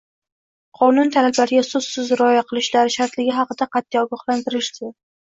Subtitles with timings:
[0.77, 4.91] Qonun talablariga so‘zsiz rioya qilishlari shartligi haqida qat’iy ogohlantirilsin.